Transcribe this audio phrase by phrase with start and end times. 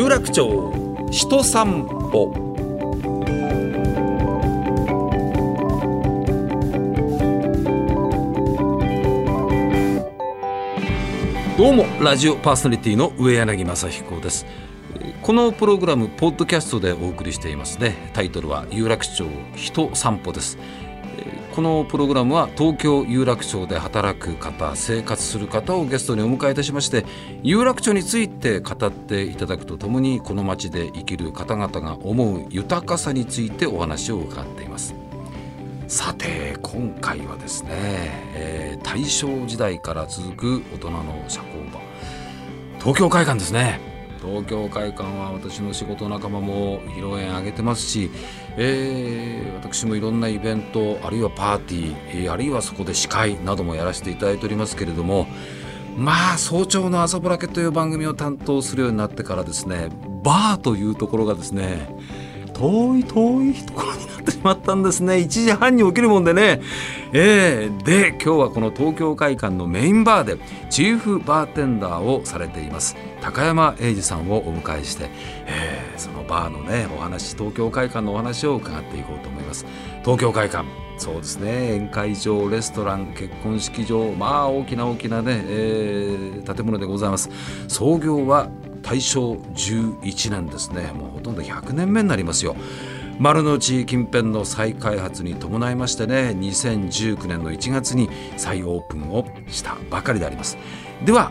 [0.00, 0.48] 有楽町
[1.10, 2.32] 人散歩。
[11.58, 14.46] どうもラジオパーソナリティの上柳正彦です。
[15.20, 18.10] このプログラムポッドキャストでお送りしていますね。
[18.14, 20.56] タイトルは有楽町人散歩です。
[21.54, 27.04] このプログラムは東京有楽町で働く方生活する方をゲストにお迎えいたしまして
[27.42, 34.94] 有楽町について語っていただくとともにこの街で生きる方々が思う豊かさについてお話を伺っています。
[35.88, 41.80] さて今回はですね、えー、大正時代から続く大人の社交場
[42.78, 43.89] 東京会館ですね。
[44.22, 48.10] 東京会館は私の仕事仲間も披露宴あげてますし、
[48.56, 55.26] えー、私もいろんなイベントあるいはパーティーあるいはそこで司会などもやらせていただいておりますけれども
[55.96, 59.88] まあ早朝の朝ぼらけという番組を担当するようになってからですね
[60.22, 61.88] バーというところがですね
[62.60, 65.14] 遠い遠いところになってしまったんですね。
[65.14, 66.60] 1時半に起きるもんでね。
[67.14, 70.36] えー、で今日はこの東京会館のメインバーで
[70.68, 72.96] チーフバーテンダーをされています。
[73.22, 75.08] 高山英二さんをお迎えして、
[75.46, 79.64] えー、そのバーのねお話東京会館のお話を伺っていこうと思います。
[80.02, 81.72] 東京会館そうですね。
[81.76, 87.30] 宴会場レストラン結婚式場まあ大きな大きなね、えー、建物でございます。
[87.68, 88.50] 創業は
[88.90, 90.90] 大正11年ですね。
[90.92, 92.56] もうほとんど100年目になりますよ。
[93.20, 100.58] 丸の内近辺の再開発に伴いましてね2019年の1月に再オープンをしたばかりであります。
[101.04, 101.30] では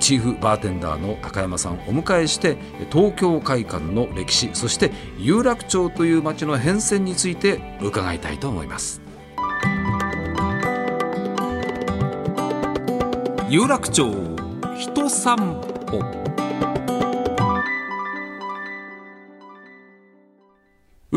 [0.00, 2.58] チーフバーテンダーの高山さんをお迎えして
[2.92, 9.00] 東京会館の歴史そして有楽町という街の変遷について伺いたいと思います。
[13.48, 14.12] 有楽町
[14.76, 15.38] 人散
[15.86, 16.17] 歩。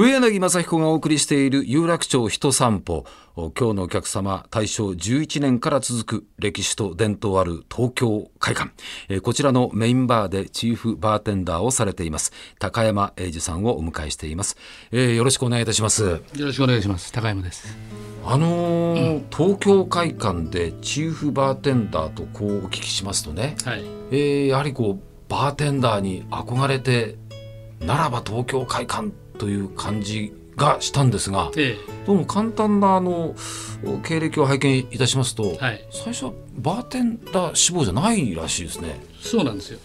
[0.01, 3.05] 上柳正彦がお送りしている有楽町人散歩。
[3.35, 8.71] 今日のお客様大正11年から続く歴史と伝統ある東京会館。
[9.21, 14.57] こちらのメインバーでチーフバーテンダーをされています高山英二さんをお迎えしています、
[14.91, 16.03] えー、よろしくお願いいたします。
[16.03, 17.13] よろしくお願いします。
[17.13, 17.77] 高山です。
[18.25, 27.19] あのーうん、東京会館でチーフバーテンダーとこうお聞きしますとね、はい、えー、やはりこうバーテンダーに憧れて
[27.79, 33.33] ならば東京会館という感じがしたんですが、ええ、どうも簡単なあの
[34.03, 39.03] 経歴を拝見いたしますと、はい、最初はバーテンダー志望じゃないらしいですね。
[39.19, 39.79] そうなんですよ。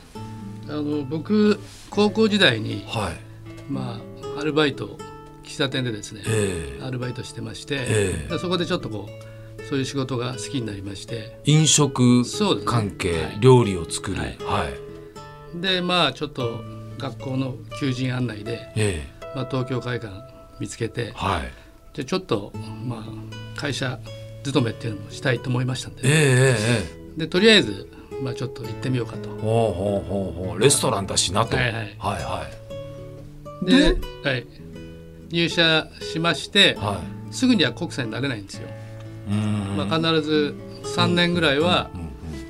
[0.68, 1.58] あの僕
[1.88, 3.98] 高校時代に、はい、ま
[4.36, 4.98] あアルバイト
[5.42, 11.40] 喫茶店でですね、えー、アルバイトしてまして、えー、そこでちょっとこうそういう仕事が好きになりまして。
[11.46, 12.24] 飲食
[12.66, 14.66] 関係、ねはい、料理を作る、はい、は
[15.54, 16.60] い、でまあちょっと
[16.98, 20.14] 学校の求人案内で、えーまあ、東京会館
[20.58, 22.52] 見つけて、はい、でちょっと、
[22.86, 23.98] まあ、会社
[24.42, 27.86] 勤めっていうのもしたいと思いましたんで,、えー、でとりあえず、
[28.22, 29.28] まあ、ちょっと行ってみようかと。
[29.28, 30.58] ほうほうほうほう。
[30.58, 31.54] レストランだしなと。
[31.54, 31.74] はいはい。
[31.74, 32.46] はいは
[33.62, 34.46] い、ではい、
[35.28, 38.68] 入社しまして、はい、すぐには国際になれないんですよ。
[39.76, 40.54] まあ、必ず
[40.96, 41.90] 3年ぐらいは、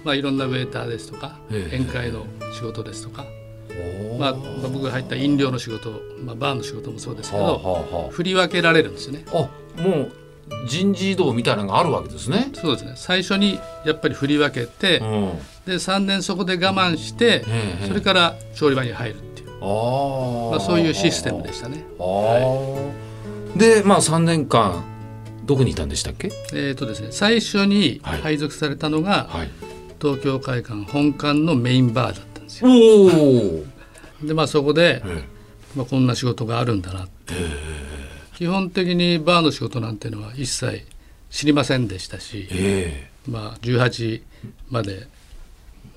[0.05, 3.27] まあ、いろんなウェーターですとか、宴会の仕事ですとか、
[4.19, 5.91] まあ、僕が入った飲料の仕事、
[6.25, 9.25] まあ、バーの仕事もそうですけど、はあはあ、振り分けられるんですよね。
[9.33, 9.49] あ
[9.81, 10.13] もう
[10.69, 12.51] 人事異動みたいなのがあるわけですね。
[12.55, 12.93] そうですね。
[12.97, 17.45] 最初にやっぱり振り分けて、うん、で3年そこで我慢して、
[17.83, 21.85] うん、それから調理場に入るっていう、あまあ、そういうシステムでしたね。
[21.99, 22.93] は
[23.55, 24.85] い、でまあ3年間
[25.45, 26.29] どこにいたんでしたっけ？
[26.29, 29.51] えっ、ー、とですね最初に配属されたのが、はい、
[30.01, 32.36] 東京会館本館のメインバーだった。
[32.36, 32.71] んですよ。
[34.23, 35.03] でまあそこで、
[35.77, 37.35] まあ、こんな仕事があるんだなって、
[38.37, 40.87] 基本的にバーの仕事なんていうのは一切
[41.31, 42.49] 知りませんでしたし、
[43.29, 44.23] まあ、18
[44.71, 45.07] まで、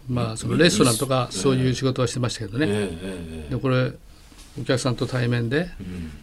[0.10, 2.68] まあ、そのレストランとかそういう仕事はしてましたけどね、
[3.50, 3.94] でこれ
[4.60, 5.70] お客さんと対面で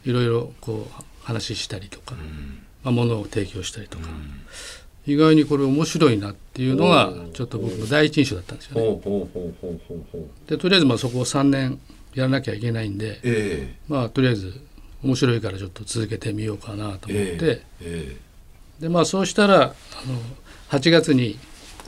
[0.04, 2.14] いろいろこう話したりとか、
[2.82, 4.08] まあ、物を提供したりとか。
[5.06, 9.00] 意外にこれ面白いなっていうのがちょっと僕の第一印象だったんですよね。
[10.48, 11.80] でとりあえずまあそこを3年
[12.14, 14.52] やらなきゃいけないんで、えー、まあとりあえず
[15.04, 19.74] 面白いからちょっと続けてみようかなと思って、えーえー、でまあそうしたらあの
[20.70, 21.38] 8月に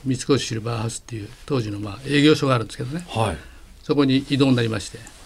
[0.04, 3.36] 三越シルバーハウスっていう当時のまあ営業所があるんですけどね、はい、
[3.82, 5.17] そこに移動になりまして。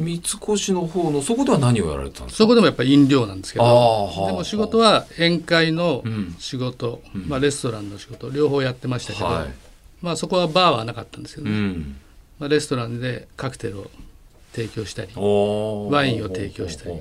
[0.00, 2.38] 三越の方のそこでは何をやられたんですか？
[2.38, 6.02] そこでもやっぱり飲料なんですけどでも仕事は宴会の
[6.38, 9.48] 仕事、うん、まあ、レストランの仕事両方やってましたけど、はい、
[10.00, 11.96] まあ、そこはバーはなかったんですけど、ね、うん、
[12.38, 13.90] まあ、レストランでカクテルを
[14.52, 16.96] 提供したりワインを提供したり。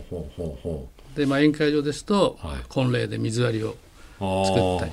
[1.16, 3.76] で、まあ、宴会場ですと、はい、婚礼で水割りを
[4.20, 4.92] 作ったり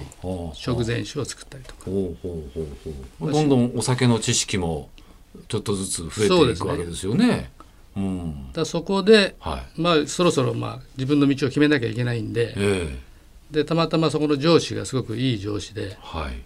[0.55, 1.85] 食前酒を作ったりとか。
[1.87, 4.89] どんどんお酒の知識も
[5.49, 7.51] ちょっとずつ増えていくわけですよね。
[7.97, 16.43] うん、だそこで、はい、まあそろそろまあ自分の道を決めなきゃいけないんでえー、でたまたまそこの上司がすごくいい上司で、はい、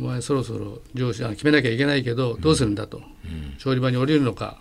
[0.00, 4.58] お前そろそろ上司は決めなきゃいけないけどどうするんだと、うん、調理場に降りるのか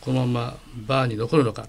[0.00, 0.56] このまま
[0.86, 1.66] バーに残るのか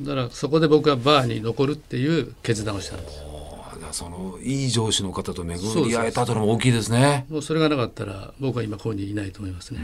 [0.00, 3.22] だからそこで僕はバーに残るっていう決断をしたんです。
[3.92, 7.26] そのいい上司の方と巡り会えたというのも大きいですね。
[7.30, 9.78] もうそれがなかったら僕は今ここにいないと思いますね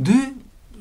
[0.00, 0.12] で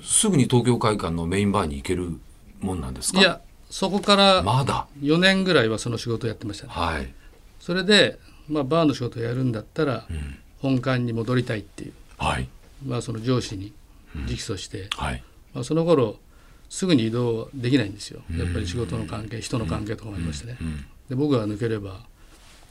[0.02, 2.20] すぐに東京会館のメインバーに行ける
[2.62, 3.20] もんなんですか？
[3.20, 7.14] いやそこからまだ？4年ぐらいはその仕事をやってましたね、はい、
[7.60, 8.18] それで、
[8.48, 12.48] まあ、バーの仕事をやるんだったら、うん、本館に戻りたいっていう、はい。
[12.86, 13.74] まあ、その上司に
[14.16, 15.24] 直訴して、うんはい、
[15.54, 16.16] まあ、その頃
[16.70, 18.22] すぐに移動できないんですよ。
[18.32, 20.58] やっぱり仕事の関係人の関係とかもありましてね、
[21.10, 22.06] で僕が抜ければ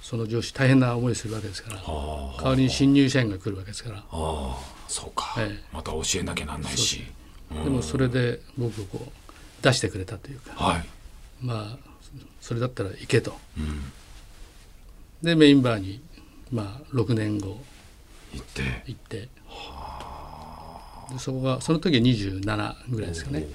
[0.01, 1.83] その上司大変な思いするわけですから。
[1.83, 4.05] 代わりに新入社員が来るわけですから
[4.89, 7.05] そうか、ええ、また教えなきゃなんないし。
[7.51, 10.87] でもそれで僕をこう出してくれたというか、はい、
[11.41, 11.79] まあ
[12.41, 13.93] それだったら行けと、うん、
[15.23, 16.03] でメインバーに
[16.53, 17.61] まあ6年後。
[18.35, 18.63] 行って。
[18.87, 19.29] 行って。
[21.11, 23.47] でそこがその時は27ぐらいですかね。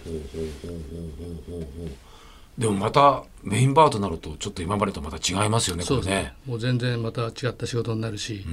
[2.57, 6.33] でもまたメインバーとなるとちょっと今までとまた違いますよねそうですね。
[6.45, 8.45] もう全然また違った仕事になるし、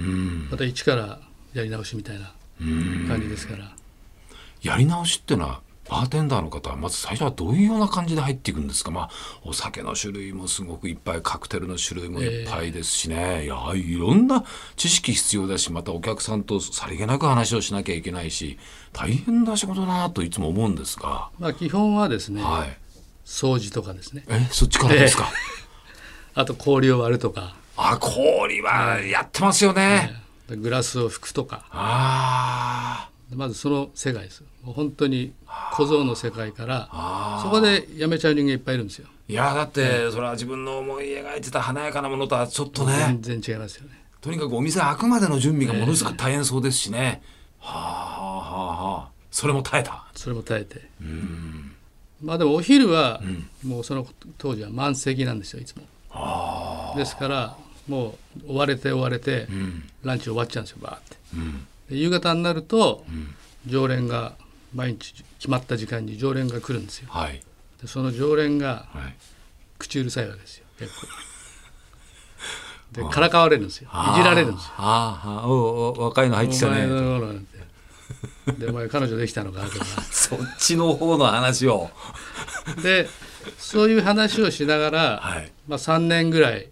[0.50, 1.20] また一から
[1.52, 2.32] やり直しみたいな
[3.08, 3.74] 感じですから。
[4.62, 8.90] やり直しっていうのはバーテンダーの方はまず最初はどういうような感じで入っていくんですか？
[8.92, 9.10] まあ
[9.42, 14.44] お酒の種類もすごくいっぱいカクテルの種類もいっぱいですしね、えー、いやいろんな
[14.76, 18.58] 知識必要だしまたお客さんとさりげなく話をしなきゃいけないし
[18.92, 22.76] 大変な仕事だなといつも思うんですが、まあ、基本はですね、はい、
[23.24, 24.24] 掃除とかですね。
[24.28, 25.28] えそっちからですか、
[26.34, 27.56] えー、あと氷を割るとか。
[27.76, 30.19] あ氷はやってますよね、えー、
[30.56, 31.66] グラスを拭くとか。
[31.70, 35.32] ああまずその世界ですもう本当に
[35.72, 36.88] 小僧の世界から
[37.42, 39.06] そこでやめちゃう人間いっぱいいるんですよ。
[39.28, 42.96] いやだって、それは自分の思い描いてた華やかなものとはちょっとね。
[43.22, 43.90] 全然違いますよね。
[44.20, 47.22] とにかくお店開くまでの準備がものすごく大変そうですしね、
[47.62, 49.08] えー、はあはあはあ。
[49.30, 50.04] それも耐えた。
[50.16, 50.88] それも耐えて。
[51.00, 51.72] うん。
[52.20, 53.20] まあでもお昼は、
[53.64, 54.04] もうその
[54.36, 55.84] 当時は満席なんですよいつも。
[56.96, 57.56] ですから
[57.90, 58.16] も
[58.46, 61.16] う追われて追われて、うん、ランチ終わっちゃうんですよバーって、
[61.90, 61.98] うん。
[61.98, 63.04] 夕方になると、
[63.66, 64.34] 常連が
[64.72, 67.08] 毎日決まった時間に常連が来るんですよ。
[67.10, 67.42] はい、
[67.82, 68.86] でその常連が、
[69.78, 71.06] 口うるさいわけですよ結構。
[73.02, 73.90] でからかわれるんですよ。
[73.90, 74.70] いじられるんですよ。
[74.76, 75.46] ああ。
[75.48, 76.86] おお若いの入ってきたね。
[78.58, 79.84] でお前彼女できたのかとか。
[80.10, 81.90] そっちの方の話を。
[82.82, 83.08] で
[83.58, 86.68] そういう話をしながら、はい、まあ、3年ぐらい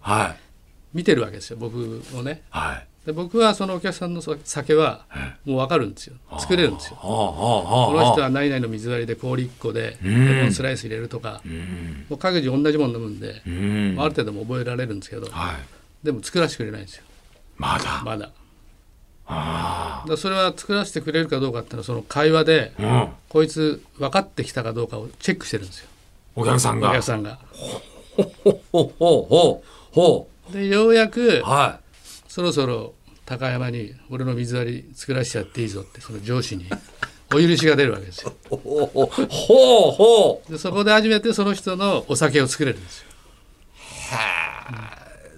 [0.93, 2.41] 見てるわけですよ僕をね。
[2.49, 2.85] はい。
[3.05, 5.05] で僕はそのお客さんの酒は
[5.45, 6.15] もう分かるんですよ。
[6.37, 6.97] 作れるんですよ。
[7.01, 11.41] この人は何々の水割りで氷1個でレモンスライス入れるとか
[12.09, 13.41] もう各自同じもの飲むんで
[13.99, 15.27] ある程度も覚えられるんですけど、
[16.03, 17.03] でも作らせてくれないんですよ。
[17.57, 18.03] まだ？
[18.03, 18.31] まだ。
[20.07, 25.89] だそれは作らせてくれるかどうかっていうのはその会話で、うん、こいつ分かってきたかどうかをチェックしてるんですよ。
[26.35, 26.89] お客さんが。
[26.89, 27.37] お客さんが。
[28.17, 32.93] ほほほほほでようやく、はい、そろそろ
[33.25, 36.65] 高山に俺の水割り作らせちゃっていいぞってその上司に
[37.33, 38.33] お許しが出るわけですよ。
[38.49, 40.51] ほうほう。
[40.51, 43.05] でそこで初めてその人のお酒を作れるんですよ。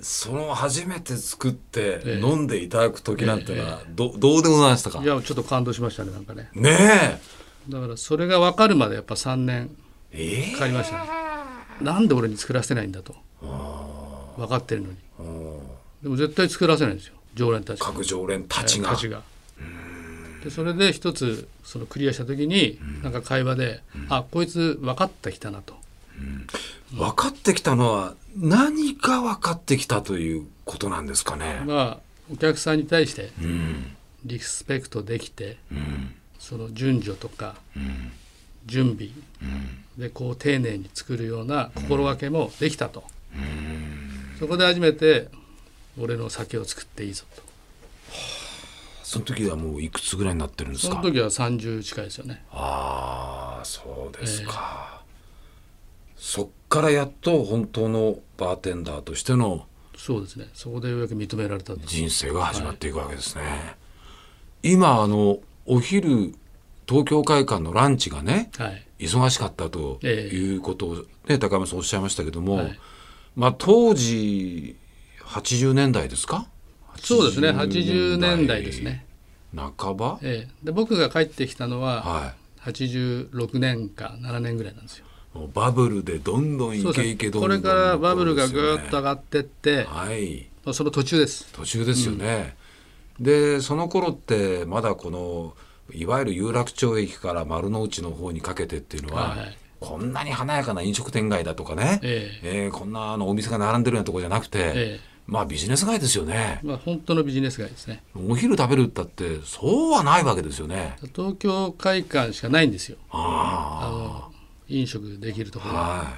[0.01, 4.99] その初めて作って飲んでいただく時なんてのはど,、どうでもないましたか？
[5.03, 6.49] いやちょっと感動しましたねなんかね。
[6.55, 7.21] ね
[7.69, 9.69] だからそれが分かるまでやっぱ3年
[10.53, 11.03] かかりましたね。
[11.79, 13.15] えー、なんで俺に作らせないんだと
[14.37, 14.95] 分かってるのに。
[16.03, 17.13] でも絶対作らせないんですよ。
[17.35, 19.23] 常連たち各常連たちが。
[20.43, 25.79] でそれで一つそのクリアした時に、なんか会話で「あこいつ分かってきたな」と。
[26.93, 31.63] 分かってきたのは何か分かってきたということなんですかね。
[31.65, 31.99] まあ
[32.31, 33.31] お客さんに対して
[34.25, 35.57] リスペクトできて、
[36.39, 37.55] その順序とか、
[38.65, 39.11] 準備
[39.97, 43.03] でこう丁寧に作るような心がけもできたと。
[44.41, 45.27] そこで初めて
[45.99, 47.43] 俺の酒を作っていいぞと。
[49.03, 50.95] その時はもういくつぐらいになってるんですか？
[50.95, 52.43] その時は30近いですよね。
[52.51, 55.03] ああそうですか、
[56.15, 60.49] えー、そっからやっと本当のバーテンダーとしてのそうですね。
[60.55, 63.47] そこでようやく認められた人生が始まっていくわけですね、は
[64.63, 66.33] い、今あのお昼
[66.87, 68.87] 東京会館のランチがね、はい。
[68.97, 70.95] 忙しかったということを、
[71.27, 72.79] ね、高山さんおっしゃいましたけども、はい
[73.35, 74.75] まあ、当時
[75.23, 76.47] 80年代ですか？
[76.97, 77.49] そうですね。
[77.49, 79.05] 80年代ですね、
[79.55, 82.33] 半ば、ええ、で僕が帰ってきたのはは
[82.65, 85.05] 86年か7年ぐらいなんですよ。
[85.53, 87.05] バブルでどんどんイそうですね。
[87.05, 87.49] ケイケどんどん。
[87.49, 90.49] これからバブルがぐーっと上ががってって、はい。
[90.65, 91.51] まあその途中です。
[91.53, 92.55] 途中ですよね、
[93.19, 95.53] でその頃ってまだこの
[95.93, 102.69] いわゆる有楽町駅から丸の内の方にかけてっていうのは、はいこんなに華やかな飲食店街だとかね、ええ。
[102.69, 104.99] ーこんなあのお店が並んでるようなところじゃなくて、ええ。
[105.25, 106.59] まあビジネス街ですよね。
[106.63, 108.03] まあ本当のビジネス街ですね。
[108.15, 110.97] お昼食べるったってそうはないわけですよね。
[111.15, 112.97] 東京会館しかないんですよ。
[113.09, 114.29] ああ。
[114.29, 114.31] の
[114.69, 116.17] 飲食できるところは。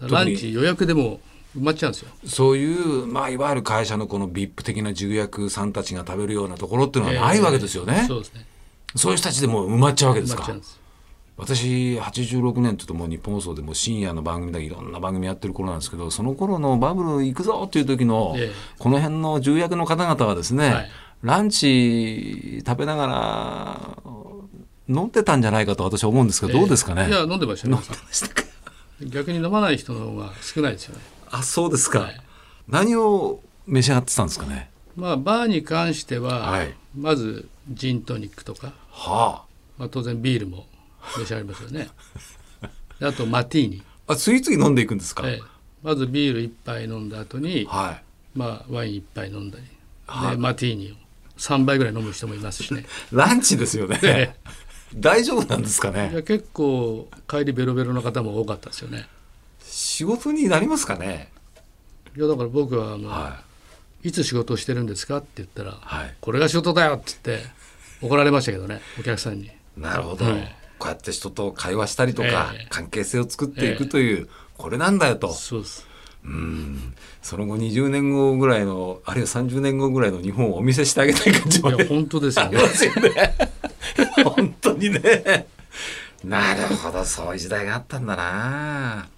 [0.00, 1.20] だからランチ予約でも
[1.56, 2.08] 埋まっちゃうんですよ。
[2.24, 8.46] いそういう、まあ、いわゆる会社のこの VIP 的な重役さんたちが食べるようなところっていうのはないわけですよね、そうですね。
[8.96, 10.42] そういう人たちでもう埋まっちゃうわけですか。
[10.42, 10.79] 埋まっちゃうんです。
[11.40, 18.52] 私86年っともう日本放送でもう深夜の番組だいろんな番組やってる頃なんですけどその頃のバブル行くぞっていう時の、ええ。
[18.78, 20.90] この辺の重役の方々はですね、はい。
[21.22, 23.98] ランチ食べながら
[24.88, 27.08] 飲んでたんじゃないかと私は思うんですけど、どうですかね？
[27.08, 27.78] いや飲んでましたよ。
[29.02, 31.00] 逆に飲まない人の方が少ないですよね。
[31.30, 32.20] あそうですか、はい。
[32.68, 34.70] 何を召し上がってたんですかね？
[34.96, 36.74] まあバーに関しては、はい。
[36.98, 39.44] まずジントニックとか、は
[39.78, 40.66] まあ、当然ビールも
[41.18, 41.88] 召し上がりますよね。
[42.98, 45.42] であとマティーニ、ああ次々飲んでいくんですか、ええ。
[45.82, 48.38] まずビール一杯飲んだ後に、はい。
[48.38, 49.64] まあ、ワイン一杯飲んだり、
[50.06, 50.30] はい。
[50.32, 50.94] でマティーニを
[51.38, 52.84] 3杯ぐらい飲む人もいますしね。
[53.10, 54.34] ランチですよね、え
[54.94, 59.08] 大丈夫なんですかいねや結構帰りベロベロの方も多かったですよね。
[59.62, 61.30] 仕事になりますかね？
[62.16, 63.40] いやだから僕はあの、、は
[64.02, 64.12] い。
[64.12, 66.14] つ仕事をしてるんですかって言ったら、はい。
[66.20, 67.46] これが仕事だよって言って
[68.02, 69.50] 怒られましたけどねお客さんに。
[69.76, 72.66] なるほど、はいこうやって人と会話したりとか、ええ。
[72.70, 75.32] 関係性を作っていくという、これなんだよと。
[75.32, 75.86] そうです。
[76.24, 76.94] うん。
[77.22, 81.84] その後20年後ぐらいのあるいは30年後ぐらいの日本をお見せしてあげたい感じいもね。
[81.84, 82.58] や本当ですよね。
[82.58, 83.36] ね。
[84.24, 85.46] 本当にね。
[86.24, 89.08] なるほどそういう時代があったんだな。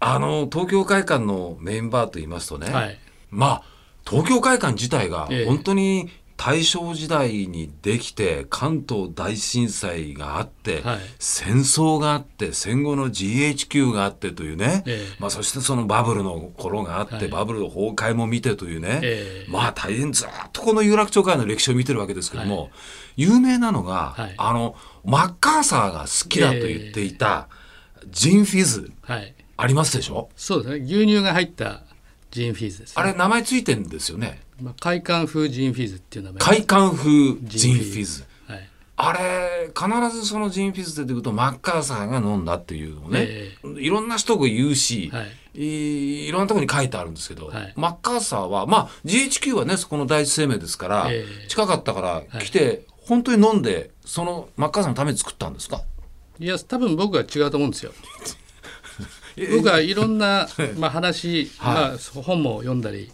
[0.00, 2.98] あの東京会館のメインバーと言いますとね、はい。
[3.30, 3.62] まあ
[4.08, 5.46] 東京会館自体がええ。
[5.46, 10.98] 本当に大正時代にできて関東大震災があって、はい。
[11.18, 15.16] 戦争があって戦後の GHQ があってというね、ええ。
[15.18, 17.28] まあ、そしてそのバブルの頃があって、はい。
[17.28, 19.50] バブルの崩壊も見てというね、ええ。
[19.50, 22.70] まあ大変ずっとこの有楽町会の歴史を見てるわけですけども、
[23.16, 24.34] 有名なのが、はい。
[24.38, 27.48] あのマッカーサーが好きだと言っていた
[28.10, 29.34] ジンフィズはい。
[29.56, 30.28] ありますでしょ？
[30.36, 30.84] そうですね。
[30.84, 31.82] 牛乳が入った
[32.30, 32.94] ジンフィーズです、ね。
[32.94, 36.38] あれ名前ついてんですよねまあ、會舘風ジンフィーズっていう名前。
[36.40, 38.24] 會舘風ジンフィズ。
[38.46, 38.68] はい。
[39.00, 45.22] あれ必ずそのジンフィズ出てくるとマッカーサーが飲んだっていうのをね、えいろんな人が言うし、は
[45.54, 55.80] いい、いろんなところに書いてあるんですけど、はいマッカーサーはまあ GHQ はねそこの第一生命ですから、ええ近かったから来て、本当に飲んでそのマッカーサーのために作ったんですか？
[56.40, 57.92] いや多分僕は違うと思うんですよ。
[59.56, 63.10] 僕はいろんな、まあ、話、まあ、本も読んだり、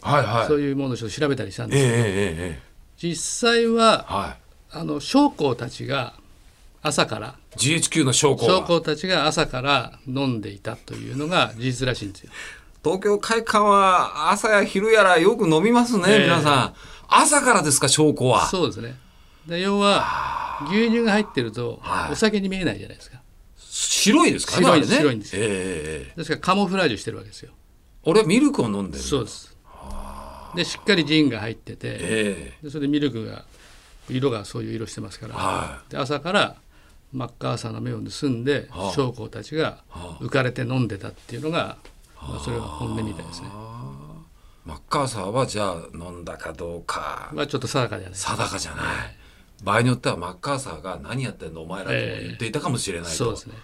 [0.46, 2.36] そういうものをちょっと調べたりしたんです。
[2.36, 4.36] けど、実際はは
[4.70, 6.14] あの将校たちが
[6.82, 12.32] 朝からい GHQ の将校将が校たちが朝から飲んでいたというのが事実らしいんですよ。
[12.82, 16.74] 東京会館は朝や昼やらよく飲みますね、ええ皆さん。
[17.08, 18.46] 朝からですか将校は。
[18.46, 18.96] そうですね。
[19.46, 20.04] で要は
[20.70, 22.12] 牛乳が入ってるとはい。
[22.12, 23.18] お酒に見えないじゃないですか。
[23.88, 24.98] 白いですかね白いんですね。
[24.98, 25.36] 白いんです。
[25.36, 25.50] ええええ
[26.08, 26.16] ええ。
[26.16, 27.52] ですからカモフラージュしてるわけですよ。
[28.04, 29.56] 俺はミルクを飲んでるそうです。
[30.54, 33.44] でしっかりジンが入ってて、えでそれでミルクが
[34.08, 36.56] 色がそういう色してますから、はで朝から
[37.12, 38.92] マッカーサーの目を盗んではあ。
[38.92, 39.82] 将校たちが
[40.20, 41.76] 浮かれて飲んでたっていうのが、
[42.16, 43.48] まあ、それが本音みたいですね。
[44.64, 47.30] マッカーサーはじゃあ飲んだかどうか。
[47.32, 48.18] まあちょっと定かじゃない。
[48.18, 48.84] 定かじゃない、
[49.62, 53.54] 場合によってはマッカーサーが何やってんのお前らとも言っていたかもしれないと、そうですね。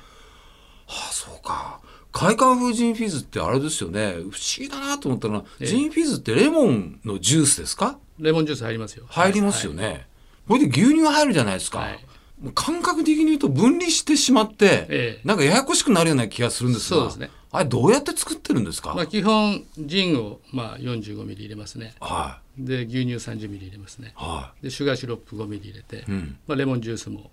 [0.90, 1.80] ああそうか。
[2.12, 4.14] 快感風ジンフィズってあれですよね。
[4.14, 7.98] 不思議だなと思ったのは、ジンフィズってレモンのジュースですか？
[8.18, 9.04] レモンジュース入りますよ。
[9.08, 10.08] 入りますよね、
[10.48, 12.04] これで牛乳入るじゃないですか、はい。
[12.42, 15.28] もう感覚的に言うと分離してしまって、ええ。
[15.28, 17.30] なんかややこしくなるような気がするんですがそうですね。
[17.52, 21.94] あれどうやって作ってるんですか、まあ基本ジンをまあ45ミリ入れますね。
[22.00, 24.08] はで牛乳30ミリ入れますね。
[24.08, 24.12] い。
[24.16, 26.38] はでシュガーシロップ5ミリ入れて、ん。
[26.48, 27.30] まあレモンジュースも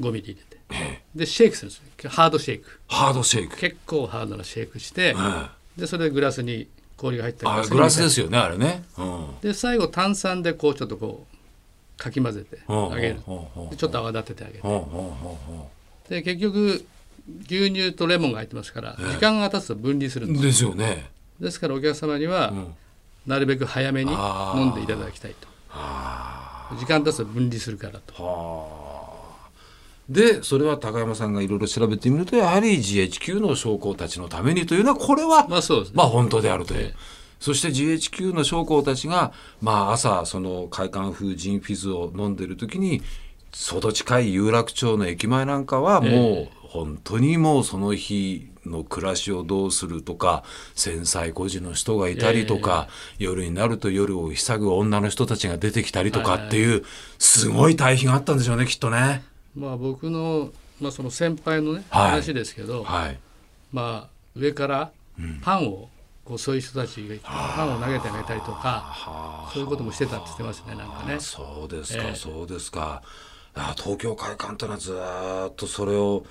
[0.00, 2.10] 5ミリ入れて、でシェイクするんですよ。
[2.10, 2.68] ハードシェイク。
[2.68, 13.14] いハードシェイク、結構ハードなシェイクして、はいでそれでグラスに氷が入ったグラスですよねあれね、うん、で最後炭酸でこうちょっとこうかき混ぜてあげる。
[13.70, 14.54] でちょっと泡立ててあげ
[16.08, 16.84] てで結局
[17.46, 21.10] 牛乳とレモンが入ってますから時間が経つと分離するんですですよね。
[21.40, 22.52] ですからお客様には
[23.26, 25.48] なるべく早めに飲んでいただきたいと。
[26.76, 28.87] 時間経つと分離するからと。
[30.08, 36.80] でそれは高山さんがいろいろ調べてみるとやはり GHQ の将校たちのためにというのはこれはまあそうです、ね、まあ本当であるという。
[36.80, 37.18] ええ。
[37.40, 43.02] そして GHQ の将校たちが、まあ、朝その快感風ジンフィズを飲んでる時に
[43.52, 52.88] 外近い有楽町の駅前なんかはもう本当にもうその日の暮らしをどうするとか戦災孤児の人がいたりとか、
[53.18, 56.84] 夜になると夜を塞ぐ女の人たちが出てきたりとかっていう
[57.18, 59.22] すごい対比があったんでしょうねきっとね。
[59.58, 60.50] まあ、僕の,、
[60.80, 63.18] まあその先輩のね、はい、話ですけど、はい、
[63.72, 64.92] まあ、上から
[65.42, 65.88] パンを、
[66.24, 71.18] こうそういう人たちがパンを投げてあげたりとかそういうこともしてたって言ってますねなんかね。
[71.20, 73.02] そうですか、えー、そうですか。
[73.54, 76.24] あ東京会館というのはずっとそれを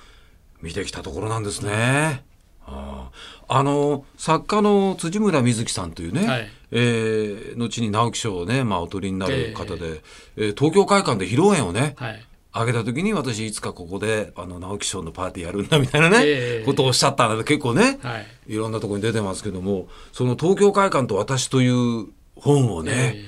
[0.62, 2.24] 見てきたところなんですね。
[2.68, 3.10] あ
[3.48, 10.02] あの作家の辻村瑞希さんというね、はい、えー、後に直木賞をね、まあ、お取りになる方で、えー、
[10.38, 12.27] えー、東京会館で披露宴をね、はい、
[12.60, 23.24] あげた時に私いつかここであの直木賞のパーティーやるんだみたいなね、えー、ことをおっしゃったので結構ね、はい、いろんなところに出てますけどもその「東京会館と私」という本をね、え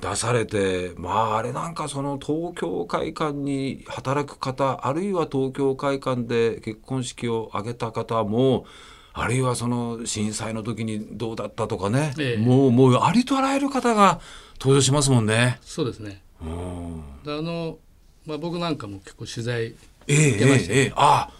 [0.00, 8.66] ー、出されてまああれなんかその東京会館に働く方あるいは東京会館で結婚式を挙げた方も
[9.12, 14.20] あるいはその震災の時にどうだったとかね、えー、もうもうありとあらゆる方が
[14.60, 15.58] 登場しますもんね。
[15.60, 17.78] そうですね、うん、あの
[18.28, 21.30] まあ、僕なんかも結構取材えええええあ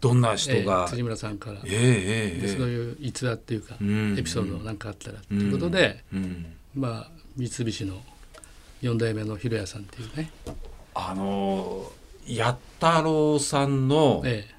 [0.00, 8.02] どんな人が、えー、辻村さんから、えーえー、そういう逸話っていうか、うん、エピソードなんかあったらということで、うん、まあ三菱の
[8.82, 10.30] 4代目の広谷さんっていうね。
[10.94, 11.90] あの
[12.26, 14.54] 八太郎さんの、ええ、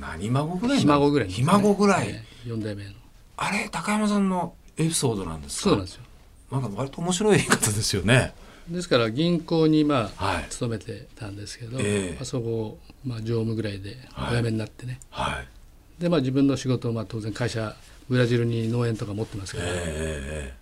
[0.00, 2.90] 何孫ぐらいひ孫ぐらい、ね、ひ孫ぐらい、ええ、4代目の。
[3.36, 5.70] あれ高山さんのエピソードなんですか？
[5.70, 6.02] そうなんですよ。
[6.50, 8.32] なんか割と面白い言い方ですよね
[8.68, 13.96] ですから銀行にまあ、はい、勤めてたんですけど、えー、あそこ、まあ、常務ぐらいで
[14.30, 17.76] お辞めになってね、はい、でまあ自分の仕事をまあ当然会社
[18.08, 20.54] ブラジルに農園とか持ってますけど、え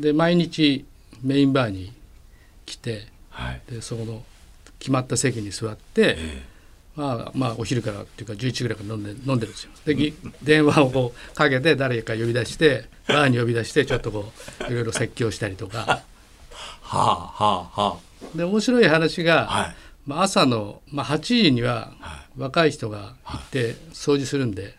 [0.00, 0.84] ー、で毎日
[1.22, 1.92] メインバーに
[2.64, 4.22] 来て、はい、でそこの
[4.78, 9.70] 決まった席に座って、えー、まあ、まあお昼からっていうか11時ぐらいから飲んで飲んでるんですよ。
[9.84, 14.32] で、うん、電話をこうかけて誰か呼び出してバーに呼び出してちょっとこ
[14.68, 16.02] ういろいろ説教したりとか
[16.90, 19.74] はあはあはあ、で面白い話が、はい、
[20.06, 21.92] まあ、朝の、まあ、8時には
[22.36, 24.74] 若い人が行って掃除するんで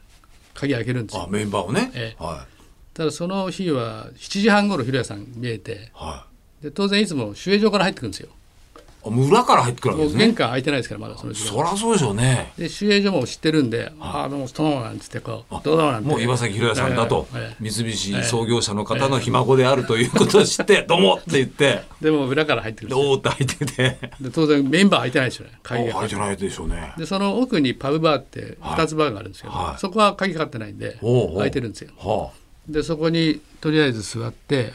[0.53, 1.27] 鍵開けるんですよ。
[1.29, 2.47] メンバーをね、ええ、はい、
[2.93, 6.25] ただその日は7時半ごろ広谷さん見えて、は
[6.61, 8.29] い、で当然いつも守衛所から入ってくるんですよ。
[9.05, 10.25] 裏から入ってくるわけですね。
[10.25, 12.53] 玄関開いてないですからまだその時そりゃそうでしょうね。
[12.57, 14.23] で守衛所も知ってるんで「あ。
[14.25, 17.27] あどうもどうも」なんつってこう「どうも」なんてもう岩崎宏也さんだと、
[17.59, 21.83] 三菱創業者の方のひ孫であるということを知って「どうも」って言って。
[22.01, 23.99] でも裏から入ってくるおおって入ってて。
[24.19, 25.93] で当然メンバー開いてないですよね鍵が。
[25.95, 26.93] 開いてないでしょうね。
[26.97, 30.97] でその奥にパブバーって2つバーがあるんですけど、そこは鍵かかってないんで
[31.37, 32.31] 開いてるんですよ。
[32.67, 34.73] でそこにとりあえず座って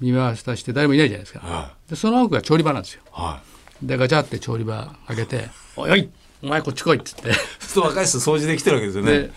[0.00, 1.72] 見回したして誰もいないじゃないですか。
[1.88, 3.02] でその奥が調理場なんですよ。
[3.10, 3.51] はい
[3.82, 6.08] でガチャって調理場開けて「おいおい
[6.42, 7.32] お前こっち来い」っつって。
[7.60, 9.30] そう若い人掃除できてるわけですよね。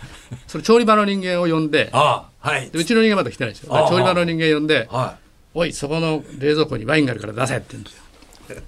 [0.46, 3.86] それ調理場の人間を呼んであはい、うちの人間まだ来てないですよ。
[3.88, 4.88] 調理場の人間呼んで
[5.54, 8.02] 「おいそこの冷蔵庫にワインがあるから出せ」って言うんですよ。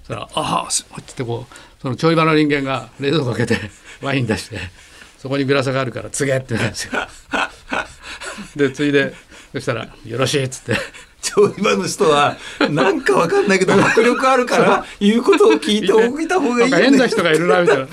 [0.07, 3.71] そら「ああ」っつってこうその調理場の人間が冷蔵庫開けて
[4.03, 4.59] ワイン出して
[5.19, 6.93] そこにグラスがあるから「継げ」って言うんですよ。
[8.57, 9.15] でついで
[9.53, 10.77] そしたら「よろしい」っつって
[11.39, 12.37] 調理場の人は
[12.71, 16.85] なんかわかんないけど 迫力あるから言うことを聞いておいた方がいいよね。
[16.85, 17.87] 変な人がいるなみたいな。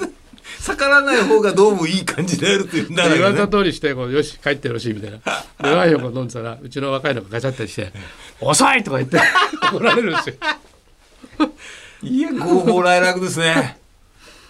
[0.61, 5.19] 逆らない方がどうもいい感じであるっていうんだ、ね、言われた通りしてこうよし帰ってよろしいみたいな
[5.69, 7.91] でワインを飲んでたらうちの若いのがガチャってして
[8.41, 9.19] 「遅い!」とか言って
[9.71, 10.35] 怒られるんですよ。
[12.01, 13.77] いや合法来楽ですね。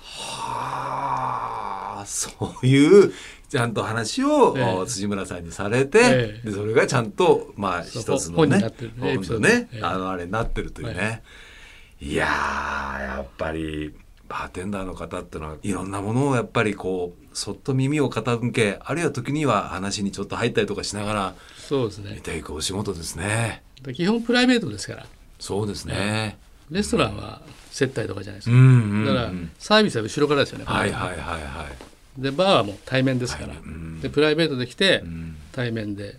[0.03, 2.29] はあそ
[2.63, 3.13] ういう
[3.47, 8.59] ちゃんと話を、えー、辻村さんにされて、えー、でそれがちゃんとまあ一つのね
[8.99, 11.23] 本当ね、えー、あのあれになってるというね、
[12.01, 12.15] い。
[12.15, 13.93] ややっぱり
[14.27, 22.13] バーテンダーの方っていうのはいろんなものをやっぱりこうそっと耳を傾けあるいは時には話にちょっと入ったりとかしながらそうですね。
[22.15, 23.63] 見ていくお仕事ですね。
[23.93, 25.05] 基本プライベートですから。
[25.39, 26.37] そうですね、
[26.71, 33.53] レストランは接待とかじゃないですか、うんうんうん、だからサービスは後ろからですよねはいはいはいはいでバーはもう対面ですから、
[34.01, 35.03] でプライベートで来て、
[35.51, 36.15] 対面で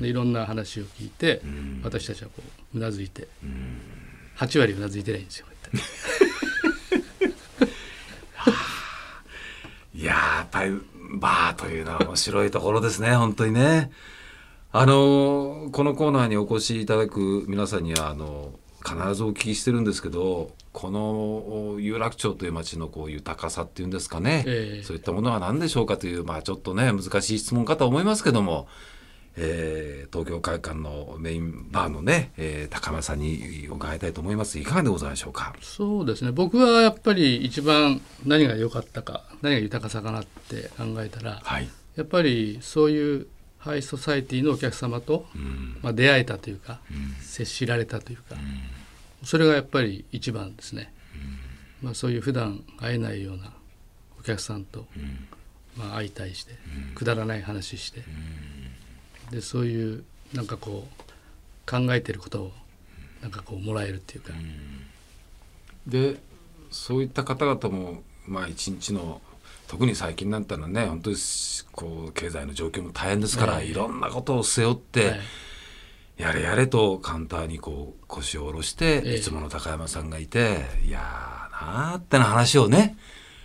[0.00, 1.40] でいろんな話を聞いて、
[1.82, 2.42] 私たちはこ
[2.74, 3.28] ううなずいて、
[4.36, 5.46] 8割うなずいてないんですよ
[9.94, 10.78] いややっぱり
[11.18, 13.90] バーというのは面白いところですね本当にね。
[14.72, 18.52] あのこのコーナーにお越しいただく皆さんにはあの
[18.86, 28.68] 必ずお聞きしてるんですけどこの有楽町という街のこう豊かさっていうんですかね、えー、そういったものは何でしょうかという、まあ、ちょっとね難しい質問かと思いますけども、
[29.36, 34.58] えー、東京会館のメインバーのね、えー、高山さんに伺いたいと思います。
[34.58, 35.54] いかがでございましょうか？
[35.62, 36.30] そうですね。
[36.30, 43.26] 僕はやっぱり一番何が良かったか何が豊かさかなって考えたら、はい、やっぱりそういう
[43.66, 50.94] ハイソサイティのお客様と、うん、まあ、出会えたというか、うん、接しられたというか、うん、それがやっぱり一番ですね、
[51.82, 53.52] まあ、そういう普段会えないような
[54.20, 54.86] お客さんと、
[55.76, 56.52] まあ、相対して、
[56.94, 58.04] くだらない話して、
[59.32, 62.52] でそういうなんかこう考えてることを
[63.20, 64.32] なんかこうもらえるっていうか。
[65.88, 66.16] で
[66.70, 69.20] そういった方々もまあ一日の
[69.68, 71.16] 特に最近なんてのはね本当に
[71.72, 75.14] こう経済の状況も大変ですから、いろんなことを背負って、
[76.16, 81.00] やれやれとカウンターにこう腰を下ろして、いつもの高山さんがいていや
[81.52, 82.96] なーってな話をね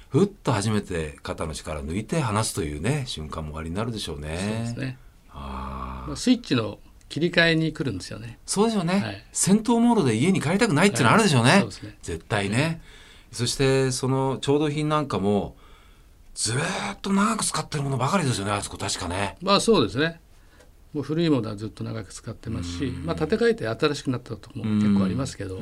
[0.09, 4.37] ふっと初めて肩の力抜いて話すというね瞬間もありになるでしょうね。
[4.37, 4.97] そうですね。
[5.33, 6.79] あスイッチの
[7.09, 8.39] 切り替えに来るんですよね。
[8.45, 11.51] そうでしょうね、はい、戦闘モードで家に帰りたくないっていうのあるでしょうね。
[11.51, 11.71] はい、うね。
[12.01, 12.81] 絶対ね。
[13.31, 15.55] そしてその調度品なんかも
[16.33, 16.57] ずっ
[17.01, 19.37] と長く使ってるものばかりですよねあそこ確かね。
[19.41, 20.19] まあそうですね。
[20.93, 25.59] もう古いものはずっと長く使ってますし、まあ建て替えて新しくなったとこも結構ありますけど。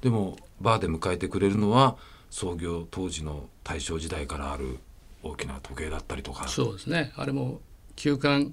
[0.00, 1.96] でもバーで迎えてくれるのは
[2.28, 4.78] 創業当時の大正時代からある
[5.22, 6.48] 大きな時計だったりとか。
[6.48, 7.12] そうですね。
[7.16, 7.60] あれも
[7.94, 8.50] 旧館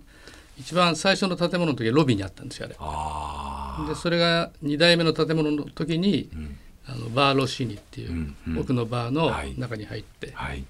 [0.59, 3.87] 一番最初の建物の時はロビーにあったんですよあれ。
[3.87, 10.65] でそれが2代目の建物の時に、うん、あのバーロシーニっていう、奥のバーの中に入って、はいはい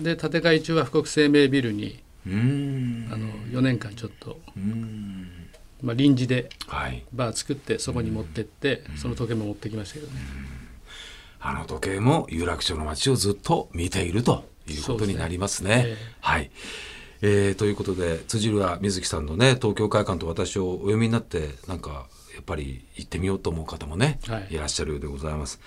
[0.00, 4.38] で建て替え中は富国生命ビルにあの4年間ちょっと、
[5.82, 6.48] まあ、臨時で
[7.12, 10.20] バー作ってそこに持ってってその時計も持ってきましたけどね。
[11.38, 15.70] あの時計も有楽町の街をずっと見ているということになりますね。
[15.70, 15.92] すねえ。
[15.92, 16.50] ー、はい、
[17.22, 25.60] えー、ということで辻浦瑞希さんのね東京会館と私をお読みになってなんかやっぱり行ってみようと思う方もね、はい、いらっしゃるようでございます。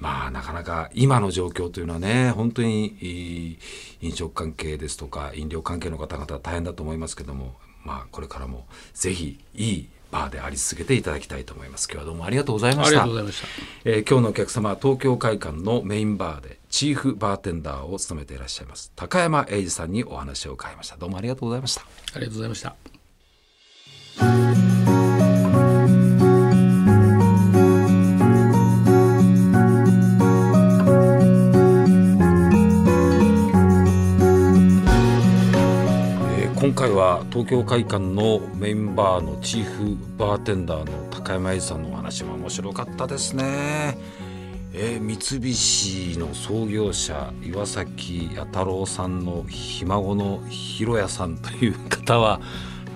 [0.00, 3.58] まあなかなか今の状況というのはね本当に
[4.00, 11.86] 飲食関係ですとか飲料関係の方々大変だと思いますけどもまあこれからもぜひいいバーであり続けていただきたいと思います。
[11.86, 13.02] 今日はどうもありがとうございました。
[13.02, 13.48] ありがとうございました、
[13.84, 20.96] えー、今日のお客様は東京会館のメインバーでチーフバーテンダーを務めていらっしゃいます高山英二さんにお話を伺いました。
[20.96, 21.82] どうもありがとうございました。
[22.14, 22.74] ありがとうございました
[36.78, 43.98] 回は東京会館のメインバーのチーフバーテンダーの高山英さんのお話も面白かったですね。
[44.72, 52.40] えー、三菱の創業者岩崎弥太郎さんのひ孫の広屋さんという方は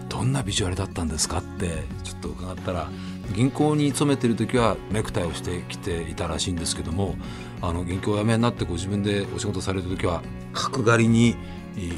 [0.09, 1.83] どんなビジュアルだったんですかって
[2.23, 2.91] と伺ったら
[3.35, 7.17] 銀行に勤めてる時はネクタイをしてきていたらしいんですけども
[7.61, 11.37] あの銀行を辞めになってご自分でお仕事される時は角刈りに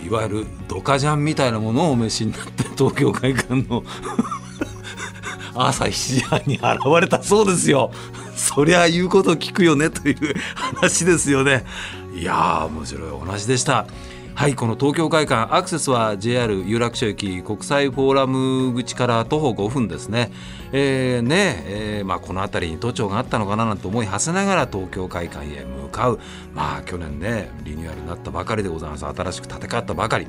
[0.06, 3.82] いわゆるドカジャンみたいなものをお召しになって東京会館の
[5.54, 6.64] 朝7時半に現
[7.00, 7.92] れたそうですよ。
[8.34, 11.64] そりゃ言うこと聞くよねという話ですよね。
[12.14, 13.86] いやー面白いお話でした。
[14.34, 20.32] はいこの東京会館アクセスは JR 有楽町駅国際フォーラム口から徒歩5分ですね。
[20.72, 26.18] えー、ねえー、まあ、この辺りに都庁があったのかななんて思い馳せながら東京会館へ向かう
[26.52, 30.26] まあ去年ねリニューアルになったばかりでございます新しく建て替わったばかり。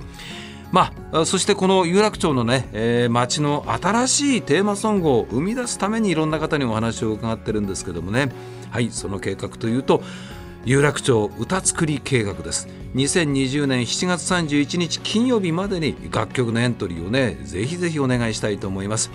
[0.72, 8.30] まあ、そしてこの有楽町のね、えー、街の新しいテーマソングを生み出すためにいろんな方にお話を伺ってるんですけどもね
[8.72, 10.04] はいその計画というと
[10.66, 12.68] 有楽町歌作り計画です。
[12.96, 19.12] 2020年7月31日金曜日までに楽曲のエントリーをねぜひぜひお願いしたいと思います。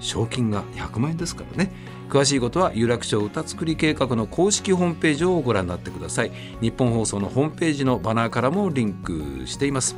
[0.00, 1.70] 賞金が100万円ですからね。
[2.08, 6.32] 詳しいことは有楽町歌作り計画の公式ホームページをご覧になってください。
[6.62, 9.94] 日本放送のホームページのバナーからもリンクしています。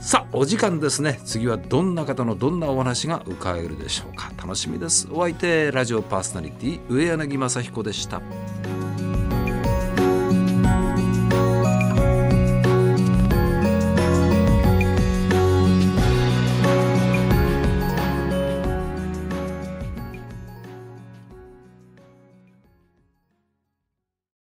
[0.00, 1.20] さあお時間ですね。
[1.26, 4.32] 次はどんな方のどんなお話が伺えるでしょうか。
[4.38, 5.08] 楽しみです。
[5.12, 8.22] お相手ラジオパーソナリティ上柳正彦でした。